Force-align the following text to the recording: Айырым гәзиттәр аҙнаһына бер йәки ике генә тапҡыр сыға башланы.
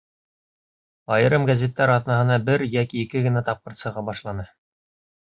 Айырым 1.15 1.43
гәзиттәр 1.49 1.91
аҙнаһына 1.95 2.37
бер 2.47 2.63
йәки 2.67 2.99
ике 3.01 3.21
генә 3.27 3.43
тапҡыр 3.51 3.77
сыға 3.83 4.05
башланы. 4.09 4.47